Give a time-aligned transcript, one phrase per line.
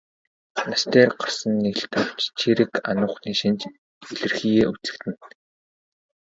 [0.69, 3.61] Нас дээр гарсан нь илт авч чийрэг ануухны шинж
[4.11, 5.17] илэрхийеэ үзэгдэнэ.